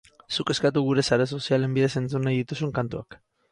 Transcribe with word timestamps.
Zuk 0.37 0.51
eskatu 0.53 0.81
gure 0.87 1.03
sare 1.09 1.27
sozialen 1.37 1.77
bidez 1.77 1.91
entzun 2.03 2.27
nahi 2.29 2.43
dituzun 2.43 2.75
kantuak! 2.81 3.23